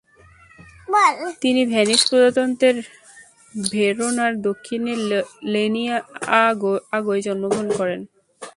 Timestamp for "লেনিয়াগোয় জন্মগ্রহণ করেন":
5.53-7.99